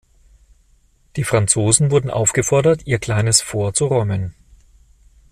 [1.15, 4.33] Die Franzosen wurden aufgefordert, ihr kleines Fort zu räumen.